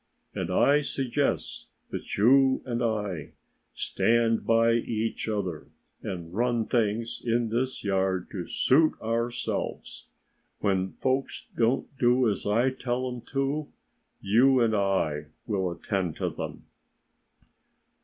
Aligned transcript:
And 0.33 0.49
I 0.49 0.81
suggest 0.81 1.67
that 1.91 2.17
you 2.17 2.63
and 2.65 2.81
I 2.83 3.33
stand 3.75 4.47
by 4.47 4.73
each 4.73 5.29
other 5.29 5.67
and 6.01 6.33
run 6.33 6.65
things 6.65 7.21
in 7.23 7.49
this 7.49 7.83
yard 7.83 8.27
to 8.31 8.47
suit 8.47 8.99
ourselves. 8.99 10.07
When 10.59 10.93
folks 10.93 11.45
don't 11.55 11.95
do 11.99 12.27
as 12.27 12.47
I 12.47 12.71
tell 12.71 13.11
them 13.11 13.21
to, 13.33 13.67
you 14.19 14.59
and 14.59 14.75
I 14.75 15.25
will 15.45 15.69
attend 15.69 16.15
to 16.15 16.31
them." 16.31 16.63